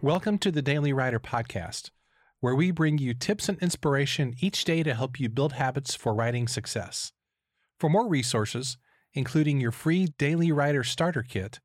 Welcome 0.00 0.38
to 0.38 0.52
the 0.52 0.62
Daily 0.62 0.92
Writer 0.92 1.18
Podcast, 1.18 1.90
where 2.38 2.54
we 2.54 2.70
bring 2.70 2.98
you 2.98 3.14
tips 3.14 3.48
and 3.48 3.58
inspiration 3.58 4.36
each 4.38 4.62
day 4.62 4.84
to 4.84 4.94
help 4.94 5.18
you 5.18 5.28
build 5.28 5.54
habits 5.54 5.96
for 5.96 6.14
writing 6.14 6.46
success. 6.46 7.10
For 7.80 7.90
more 7.90 8.06
resources, 8.06 8.76
including 9.12 9.60
your 9.60 9.72
free 9.72 10.06
Daily 10.16 10.52
Writer 10.52 10.84
Starter 10.84 11.24
Kit, 11.24 11.58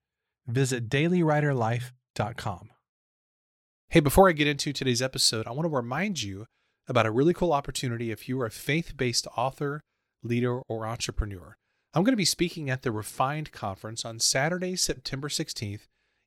visit 0.47 0.89
dailywriterlife.com. 0.89 2.71
Hey, 3.89 3.99
before 3.99 4.27
I 4.27 4.31
get 4.31 4.47
into 4.47 4.73
today's 4.73 5.03
episode, 5.03 5.45
I 5.45 5.51
want 5.51 5.69
to 5.69 5.75
remind 5.75 6.23
you 6.23 6.47
about 6.87 7.05
a 7.05 7.11
really 7.11 7.35
cool 7.35 7.53
opportunity 7.53 8.09
if 8.09 8.27
you 8.27 8.41
are 8.41 8.47
a 8.47 8.51
faith 8.51 8.97
based 8.97 9.27
author, 9.37 9.79
leader, 10.23 10.63
or 10.67 10.87
entrepreneur. 10.87 11.55
I'm 11.93 12.03
going 12.03 12.13
to 12.13 12.17
be 12.17 12.25
speaking 12.25 12.71
at 12.71 12.81
the 12.81 12.91
Refined 12.91 13.51
Conference 13.51 14.03
on 14.03 14.19
Saturday, 14.19 14.75
September 14.75 15.29
16th 15.29 15.81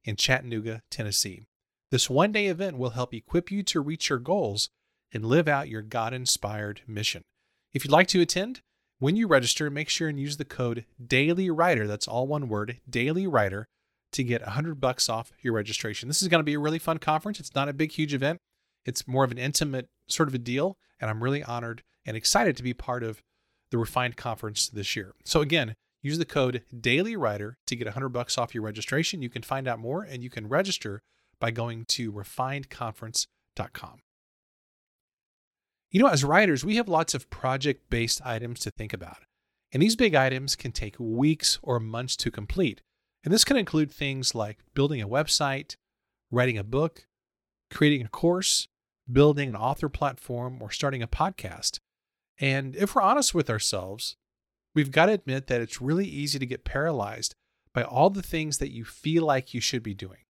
in 0.04 0.14
Chattanooga, 0.14 0.82
Tennessee. 0.88 1.48
This 1.90 2.10
one 2.10 2.32
day 2.32 2.46
event 2.46 2.78
will 2.78 2.90
help 2.90 3.14
equip 3.14 3.50
you 3.50 3.62
to 3.64 3.80
reach 3.80 4.08
your 4.10 4.18
goals 4.18 4.70
and 5.12 5.24
live 5.24 5.46
out 5.46 5.68
your 5.68 5.82
God 5.82 6.12
inspired 6.12 6.80
mission. 6.86 7.22
If 7.72 7.84
you'd 7.84 7.92
like 7.92 8.08
to 8.08 8.20
attend, 8.20 8.60
when 8.98 9.14
you 9.14 9.28
register, 9.28 9.70
make 9.70 9.88
sure 9.88 10.08
and 10.08 10.18
use 10.18 10.36
the 10.36 10.44
code 10.44 10.84
Daily 11.04 11.48
Writer. 11.48 11.86
That's 11.86 12.08
all 12.08 12.26
one 12.26 12.48
word, 12.48 12.80
Daily 12.88 13.26
Writer, 13.26 13.68
to 14.12 14.24
get 14.24 14.42
100 14.42 14.80
bucks 14.80 15.08
off 15.08 15.30
your 15.42 15.52
registration. 15.52 16.08
This 16.08 16.22
is 16.22 16.28
going 16.28 16.40
to 16.40 16.44
be 16.44 16.54
a 16.54 16.58
really 16.58 16.78
fun 16.78 16.98
conference. 16.98 17.38
It's 17.38 17.54
not 17.54 17.68
a 17.68 17.74
big, 17.74 17.92
huge 17.92 18.14
event. 18.14 18.38
It's 18.84 19.06
more 19.06 19.24
of 19.24 19.30
an 19.30 19.38
intimate 19.38 19.88
sort 20.08 20.28
of 20.28 20.34
a 20.34 20.38
deal, 20.38 20.78
and 20.98 21.08
I'm 21.08 21.22
really 21.22 21.44
honored 21.44 21.82
and 22.04 22.16
excited 22.16 22.56
to 22.56 22.62
be 22.62 22.74
part 22.74 23.04
of 23.04 23.22
the 23.70 23.78
Refined 23.78 24.16
Conference 24.16 24.68
this 24.68 24.96
year. 24.96 25.12
So 25.24 25.40
again, 25.40 25.74
use 26.02 26.18
the 26.18 26.24
code 26.24 26.62
Daily 26.80 27.16
Writer 27.16 27.58
to 27.66 27.76
get 27.76 27.86
100 27.86 28.08
bucks 28.08 28.38
off 28.38 28.54
your 28.54 28.64
registration. 28.64 29.22
You 29.22 29.30
can 29.30 29.42
find 29.42 29.68
out 29.68 29.78
more 29.78 30.02
and 30.02 30.22
you 30.22 30.30
can 30.30 30.48
register 30.48 31.02
by 31.40 31.50
going 31.50 31.84
to 31.86 32.12
refinedconference.com. 32.12 33.98
You 35.90 36.00
know, 36.00 36.08
as 36.08 36.24
writers, 36.24 36.64
we 36.64 36.76
have 36.76 36.88
lots 36.88 37.14
of 37.14 37.30
project 37.30 37.88
based 37.90 38.20
items 38.24 38.60
to 38.60 38.70
think 38.70 38.92
about. 38.92 39.18
And 39.72 39.82
these 39.82 39.96
big 39.96 40.14
items 40.14 40.56
can 40.56 40.72
take 40.72 40.96
weeks 40.98 41.58
or 41.62 41.80
months 41.80 42.16
to 42.16 42.30
complete. 42.30 42.82
And 43.24 43.32
this 43.32 43.44
can 43.44 43.56
include 43.56 43.90
things 43.90 44.34
like 44.34 44.58
building 44.74 45.02
a 45.02 45.08
website, 45.08 45.76
writing 46.30 46.58
a 46.58 46.64
book, 46.64 47.06
creating 47.70 48.04
a 48.04 48.08
course, 48.08 48.68
building 49.10 49.48
an 49.48 49.56
author 49.56 49.88
platform, 49.88 50.58
or 50.60 50.70
starting 50.70 51.02
a 51.02 51.08
podcast. 51.08 51.78
And 52.38 52.76
if 52.76 52.94
we're 52.94 53.02
honest 53.02 53.34
with 53.34 53.48
ourselves, 53.48 54.16
we've 54.74 54.90
got 54.90 55.06
to 55.06 55.12
admit 55.12 55.46
that 55.46 55.60
it's 55.60 55.80
really 55.80 56.06
easy 56.06 56.38
to 56.38 56.46
get 56.46 56.64
paralyzed 56.64 57.34
by 57.72 57.82
all 57.82 58.10
the 58.10 58.22
things 58.22 58.58
that 58.58 58.72
you 58.72 58.84
feel 58.84 59.24
like 59.24 59.54
you 59.54 59.60
should 59.60 59.82
be 59.82 59.94
doing. 59.94 60.25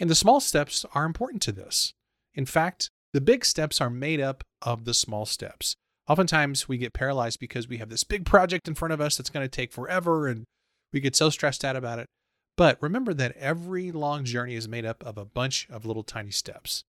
And 0.00 0.08
the 0.08 0.14
small 0.14 0.40
steps 0.40 0.86
are 0.94 1.04
important 1.04 1.42
to 1.42 1.52
this. 1.52 1.92
In 2.34 2.46
fact, 2.46 2.90
the 3.12 3.20
big 3.20 3.44
steps 3.44 3.80
are 3.80 3.90
made 3.90 4.20
up 4.20 4.42
of 4.62 4.84
the 4.84 4.94
small 4.94 5.26
steps. 5.26 5.76
Oftentimes, 6.08 6.68
we 6.68 6.78
get 6.78 6.94
paralyzed 6.94 7.38
because 7.38 7.68
we 7.68 7.76
have 7.76 7.90
this 7.90 8.02
big 8.02 8.24
project 8.24 8.66
in 8.66 8.74
front 8.74 8.94
of 8.94 9.00
us 9.00 9.16
that's 9.16 9.30
going 9.30 9.44
to 9.44 9.48
take 9.48 9.72
forever 9.72 10.26
and 10.26 10.44
we 10.92 11.00
get 11.00 11.14
so 11.14 11.28
stressed 11.30 11.64
out 11.64 11.76
about 11.76 11.98
it. 11.98 12.06
But 12.56 12.78
remember 12.80 13.14
that 13.14 13.36
every 13.36 13.92
long 13.92 14.24
journey 14.24 14.54
is 14.54 14.68
made 14.68 14.84
up 14.84 15.04
of 15.04 15.16
a 15.18 15.24
bunch 15.24 15.68
of 15.70 15.84
little 15.84 16.02
tiny 16.02 16.30
steps. 16.30 16.82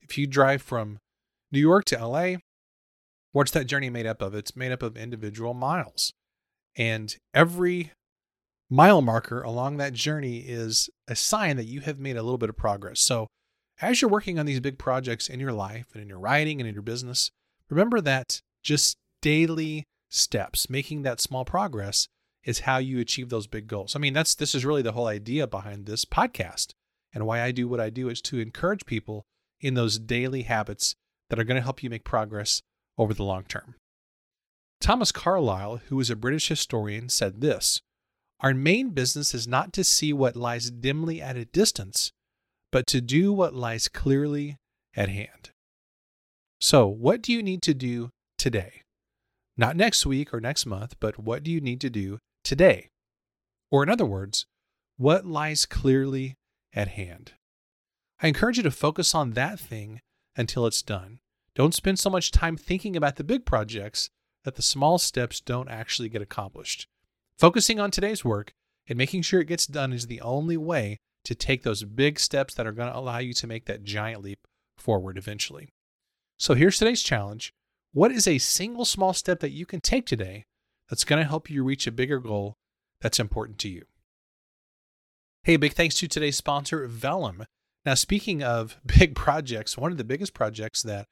If 0.00 0.16
you 0.16 0.26
drive 0.26 0.62
from 0.62 0.98
New 1.52 1.60
York 1.60 1.84
to 1.86 2.06
LA, 2.06 2.36
what's 3.32 3.50
that 3.50 3.66
journey 3.66 3.90
made 3.90 4.06
up 4.06 4.22
of? 4.22 4.34
It's 4.34 4.56
made 4.56 4.72
up 4.72 4.82
of 4.82 4.96
individual 4.96 5.54
miles. 5.54 6.12
And 6.76 7.16
every 7.32 7.92
mile 8.70 9.02
marker 9.02 9.42
along 9.42 9.76
that 9.76 9.92
journey 9.92 10.38
is 10.38 10.88
a 11.08 11.16
sign 11.16 11.56
that 11.56 11.66
you 11.66 11.80
have 11.80 11.98
made 11.98 12.16
a 12.16 12.22
little 12.22 12.38
bit 12.38 12.48
of 12.48 12.56
progress. 12.56 13.00
So, 13.00 13.28
as 13.80 14.00
you're 14.00 14.10
working 14.10 14.38
on 14.38 14.46
these 14.46 14.60
big 14.60 14.78
projects 14.78 15.28
in 15.28 15.40
your 15.40 15.52
life 15.52 15.86
and 15.92 16.02
in 16.02 16.08
your 16.08 16.20
writing 16.20 16.60
and 16.60 16.68
in 16.68 16.74
your 16.74 16.82
business, 16.82 17.30
remember 17.68 18.00
that 18.00 18.40
just 18.62 18.96
daily 19.20 19.84
steps, 20.10 20.70
making 20.70 21.02
that 21.02 21.20
small 21.20 21.44
progress 21.44 22.06
is 22.44 22.60
how 22.60 22.78
you 22.78 23.00
achieve 23.00 23.30
those 23.30 23.46
big 23.46 23.66
goals. 23.66 23.96
I 23.96 23.98
mean, 23.98 24.12
that's 24.12 24.34
this 24.34 24.54
is 24.54 24.64
really 24.64 24.82
the 24.82 24.92
whole 24.92 25.06
idea 25.06 25.46
behind 25.46 25.86
this 25.86 26.04
podcast. 26.04 26.72
And 27.12 27.26
why 27.26 27.42
I 27.42 27.52
do 27.52 27.68
what 27.68 27.80
I 27.80 27.90
do 27.90 28.08
is 28.08 28.20
to 28.22 28.38
encourage 28.38 28.86
people 28.86 29.24
in 29.60 29.74
those 29.74 29.98
daily 29.98 30.42
habits 30.42 30.94
that 31.30 31.38
are 31.38 31.44
going 31.44 31.56
to 31.56 31.62
help 31.62 31.82
you 31.82 31.90
make 31.90 32.04
progress 32.04 32.60
over 32.98 33.14
the 33.14 33.24
long 33.24 33.44
term. 33.44 33.76
Thomas 34.80 35.12
Carlyle, 35.12 35.80
who 35.88 35.96
was 35.96 36.10
a 36.10 36.16
British 36.16 36.48
historian, 36.48 37.08
said 37.08 37.40
this 37.40 37.80
our 38.44 38.52
main 38.52 38.90
business 38.90 39.32
is 39.32 39.48
not 39.48 39.72
to 39.72 39.82
see 39.82 40.12
what 40.12 40.36
lies 40.36 40.70
dimly 40.70 41.18
at 41.18 41.34
a 41.34 41.46
distance, 41.46 42.12
but 42.70 42.86
to 42.86 43.00
do 43.00 43.32
what 43.32 43.54
lies 43.54 43.88
clearly 43.88 44.58
at 44.94 45.08
hand. 45.08 45.50
So, 46.60 46.86
what 46.86 47.22
do 47.22 47.32
you 47.32 47.42
need 47.42 47.62
to 47.62 47.72
do 47.72 48.10
today? 48.36 48.82
Not 49.56 49.76
next 49.76 50.04
week 50.04 50.34
or 50.34 50.42
next 50.42 50.66
month, 50.66 50.94
but 51.00 51.18
what 51.18 51.42
do 51.42 51.50
you 51.50 51.62
need 51.62 51.80
to 51.80 51.88
do 51.88 52.18
today? 52.44 52.90
Or, 53.70 53.82
in 53.82 53.88
other 53.88 54.04
words, 54.04 54.44
what 54.98 55.24
lies 55.24 55.64
clearly 55.64 56.34
at 56.74 56.88
hand? 56.88 57.32
I 58.20 58.28
encourage 58.28 58.58
you 58.58 58.62
to 58.64 58.70
focus 58.70 59.14
on 59.14 59.30
that 59.30 59.58
thing 59.58 60.00
until 60.36 60.66
it's 60.66 60.82
done. 60.82 61.18
Don't 61.54 61.72
spend 61.72 61.98
so 61.98 62.10
much 62.10 62.30
time 62.30 62.58
thinking 62.58 62.94
about 62.94 63.16
the 63.16 63.24
big 63.24 63.46
projects 63.46 64.10
that 64.44 64.56
the 64.56 64.62
small 64.62 64.98
steps 64.98 65.40
don't 65.40 65.70
actually 65.70 66.10
get 66.10 66.20
accomplished. 66.20 66.88
Focusing 67.38 67.80
on 67.80 67.90
today's 67.90 68.24
work 68.24 68.52
and 68.88 68.96
making 68.96 69.22
sure 69.22 69.40
it 69.40 69.48
gets 69.48 69.66
done 69.66 69.92
is 69.92 70.06
the 70.06 70.20
only 70.20 70.56
way 70.56 70.98
to 71.24 71.34
take 71.34 71.62
those 71.62 71.84
big 71.84 72.20
steps 72.20 72.54
that 72.54 72.66
are 72.66 72.72
going 72.72 72.90
to 72.90 72.96
allow 72.96 73.18
you 73.18 73.32
to 73.32 73.46
make 73.46 73.64
that 73.66 73.82
giant 73.82 74.22
leap 74.22 74.46
forward 74.78 75.18
eventually. 75.18 75.70
So 76.38 76.54
here's 76.54 76.78
today's 76.78 77.02
challenge. 77.02 77.52
What 77.92 78.12
is 78.12 78.28
a 78.28 78.38
single 78.38 78.84
small 78.84 79.12
step 79.12 79.40
that 79.40 79.52
you 79.52 79.66
can 79.66 79.80
take 79.80 80.06
today 80.06 80.44
that's 80.88 81.04
going 81.04 81.22
to 81.22 81.28
help 81.28 81.48
you 81.48 81.64
reach 81.64 81.86
a 81.86 81.92
bigger 81.92 82.18
goal 82.18 82.56
that's 83.00 83.20
important 83.20 83.58
to 83.60 83.68
you? 83.68 83.84
Hey, 85.44 85.56
big 85.56 85.72
thanks 85.72 85.96
to 85.96 86.08
today's 86.08 86.36
sponsor, 86.36 86.86
Vellum. 86.86 87.44
Now, 87.84 87.94
speaking 87.94 88.42
of 88.42 88.78
big 88.86 89.14
projects, 89.14 89.76
one 89.76 89.92
of 89.92 89.98
the 89.98 90.04
biggest 90.04 90.34
projects 90.34 90.82
that 90.82 91.06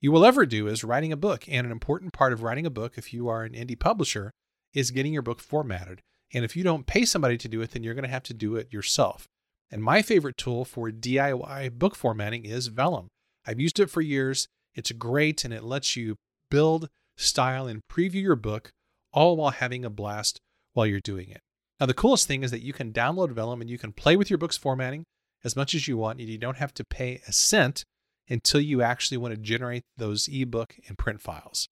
you 0.00 0.12
will 0.12 0.24
ever 0.24 0.46
do 0.46 0.68
is 0.68 0.84
writing 0.84 1.12
a 1.12 1.16
book. 1.16 1.44
And 1.48 1.66
an 1.66 1.72
important 1.72 2.12
part 2.12 2.32
of 2.32 2.42
writing 2.42 2.66
a 2.66 2.70
book, 2.70 2.94
if 2.96 3.12
you 3.12 3.28
are 3.28 3.42
an 3.42 3.52
indie 3.52 3.78
publisher, 3.78 4.32
is 4.78 4.90
getting 4.90 5.12
your 5.12 5.22
book 5.22 5.40
formatted. 5.40 6.00
And 6.32 6.44
if 6.44 6.54
you 6.56 6.62
don't 6.62 6.86
pay 6.86 7.04
somebody 7.04 7.36
to 7.38 7.48
do 7.48 7.60
it, 7.62 7.72
then 7.72 7.82
you're 7.82 7.94
going 7.94 8.04
to 8.04 8.10
have 8.10 8.22
to 8.24 8.34
do 8.34 8.56
it 8.56 8.72
yourself. 8.72 9.26
And 9.70 9.82
my 9.82 10.02
favorite 10.02 10.36
tool 10.36 10.64
for 10.64 10.90
DIY 10.90 11.72
book 11.72 11.94
formatting 11.94 12.44
is 12.44 12.68
Vellum. 12.68 13.08
I've 13.46 13.60
used 13.60 13.80
it 13.80 13.90
for 13.90 14.00
years. 14.00 14.46
It's 14.74 14.92
great 14.92 15.44
and 15.44 15.52
it 15.52 15.64
lets 15.64 15.96
you 15.96 16.16
build, 16.50 16.88
style, 17.16 17.66
and 17.66 17.82
preview 17.90 18.22
your 18.22 18.36
book 18.36 18.70
all 19.12 19.36
while 19.36 19.50
having 19.50 19.84
a 19.84 19.90
blast 19.90 20.38
while 20.74 20.86
you're 20.86 21.00
doing 21.00 21.28
it. 21.30 21.40
Now, 21.80 21.86
the 21.86 21.94
coolest 21.94 22.26
thing 22.26 22.42
is 22.42 22.50
that 22.50 22.62
you 22.62 22.72
can 22.72 22.92
download 22.92 23.32
Vellum 23.32 23.60
and 23.60 23.70
you 23.70 23.78
can 23.78 23.92
play 23.92 24.16
with 24.16 24.30
your 24.30 24.38
book's 24.38 24.56
formatting 24.56 25.04
as 25.44 25.56
much 25.56 25.74
as 25.74 25.86
you 25.86 25.96
want, 25.96 26.18
and 26.18 26.28
you 26.28 26.38
don't 26.38 26.56
have 26.56 26.74
to 26.74 26.84
pay 26.84 27.20
a 27.26 27.32
cent 27.32 27.84
until 28.28 28.60
you 28.60 28.82
actually 28.82 29.16
want 29.16 29.32
to 29.32 29.40
generate 29.40 29.84
those 29.96 30.28
ebook 30.28 30.76
and 30.88 30.98
print 30.98 31.20
files. 31.20 31.68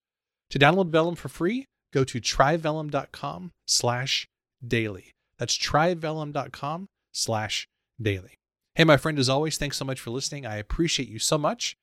To 0.51 0.59
download 0.59 0.91
Vellum 0.91 1.17
for 1.17 1.29
free, 1.29 1.67
go 1.93 2.05
to 2.05 2.21
tryvellum.com 2.21 3.53
slash 3.67 4.29
daily. 4.67 5.13
That's 5.39 5.57
tryvellum.com 5.57 6.89
slash 7.13 7.69
daily. 8.01 8.35
Hey, 8.75 8.85
my 8.85 8.97
friend, 8.97 9.19
as 9.19 9.29
always, 9.29 9.57
thanks 9.57 9.77
so 9.77 9.85
much 9.85 10.01
for 10.01 10.11
listening. 10.11 10.45
I 10.45 10.57
appreciate 10.57 11.09
you 11.09 11.19
so 11.19 11.39
much, 11.39 11.77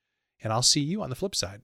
and 0.44 0.54
I'll 0.54 0.62
see 0.62 0.82
you 0.82 1.02
on 1.02 1.10
the 1.10 1.16
flip 1.16 1.36
side. 1.36 1.62